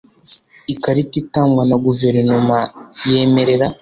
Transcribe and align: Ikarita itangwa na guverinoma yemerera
Ikarita 0.73 1.15
itangwa 1.23 1.63
na 1.69 1.75
guverinoma 1.85 2.57
yemerera 3.09 3.65